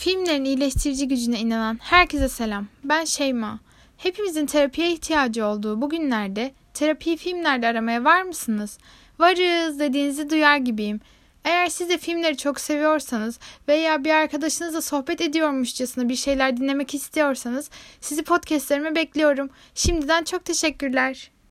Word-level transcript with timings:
Filmlerin 0.00 0.44
iyileştirici 0.44 1.08
gücüne 1.08 1.40
inanan 1.40 1.78
herkese 1.82 2.28
selam. 2.28 2.66
Ben 2.84 3.04
Şeyma. 3.04 3.60
Hepimizin 3.96 4.46
terapiye 4.46 4.92
ihtiyacı 4.92 5.46
olduğu 5.46 5.80
bu 5.80 5.88
günlerde 5.88 6.52
terapiyi 6.74 7.16
filmlerde 7.16 7.66
aramaya 7.66 8.04
var 8.04 8.22
mısınız? 8.22 8.78
Varız 9.18 9.78
dediğinizi 9.78 10.30
duyar 10.30 10.56
gibiyim. 10.56 11.00
Eğer 11.44 11.68
siz 11.68 11.88
de 11.88 11.98
filmleri 11.98 12.36
çok 12.36 12.60
seviyorsanız 12.60 13.38
veya 13.68 14.04
bir 14.04 14.10
arkadaşınızla 14.10 14.82
sohbet 14.82 15.20
ediyormuşçasına 15.20 16.08
bir 16.08 16.16
şeyler 16.16 16.56
dinlemek 16.56 16.94
istiyorsanız 16.94 17.70
sizi 18.00 18.22
podcastlerime 18.22 18.94
bekliyorum. 18.94 19.50
Şimdiden 19.74 20.24
çok 20.24 20.44
teşekkürler. 20.44 21.30